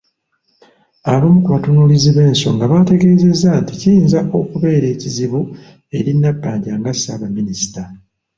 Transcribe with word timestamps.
Abamu 1.13 1.39
ku 1.43 1.49
batunuulizi 1.55 2.09
b’ensonga 2.15 2.71
bategeezezza 2.71 3.49
nti 3.61 3.73
kiyinza 3.79 4.19
okubeera 4.39 4.85
ekizibu 4.93 5.41
eri 5.97 6.11
Nabbanja 6.21 6.71
nga 6.79 6.91
Ssaabaminisita. 6.95 7.83